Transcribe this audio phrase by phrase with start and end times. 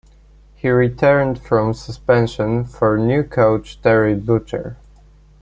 [0.55, 4.77] He returned from suspension for new coach Terry Butcher.